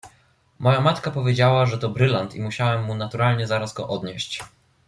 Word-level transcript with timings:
"Moja 0.59 0.81
matka 0.81 1.11
powiedziała, 1.11 1.65
że 1.65 1.77
to 1.77 1.89
brylant 1.89 2.35
i 2.35 2.41
musiałam 2.41 2.83
mu 2.85 2.95
naturalnie 2.95 3.47
zaraz 3.47 3.73
go 3.73 3.87
odnieść." 3.87 4.41